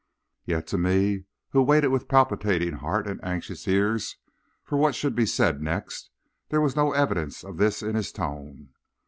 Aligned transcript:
Yet 0.45 0.65
to 0.73 0.79
me, 0.79 1.25
who 1.49 1.61
waited 1.61 1.89
with 1.89 2.07
palpitating 2.07 2.77
heart 2.77 3.05
and 3.05 3.23
anxious 3.23 3.67
ears 3.67 4.17
for 4.63 4.75
what 4.75 4.95
should 4.95 5.13
be 5.15 5.27
said 5.27 5.61
next, 5.61 6.09
there 6.49 6.59
was 6.59 6.75
no 6.75 6.91
evidence 6.93 7.43
of 7.43 7.57
this 7.57 7.83
in 7.83 7.93
his 7.93 8.11
tone. 8.11 8.69